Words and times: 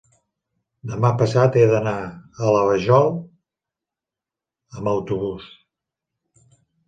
demà 0.91 1.09
passat 1.17 1.57
he 1.59 1.65
d'anar 1.71 1.93
a 2.47 2.53
la 2.55 2.63
Vajol 2.69 3.11
amb 4.79 4.91
autobús. 4.95 5.51